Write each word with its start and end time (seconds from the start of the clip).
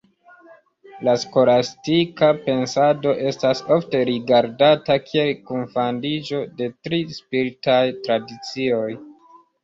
La 1.07 1.13
skolastika 1.23 2.29
pensado 2.45 3.11
estas 3.31 3.61
ofte 3.75 3.99
rigardata 4.09 4.95
kiel 5.09 5.29
kunfandiĝo 5.49 6.41
de 6.63 6.71
tri 6.87 7.01
spiritaj 7.19 7.77
tradicioj. 8.09 8.89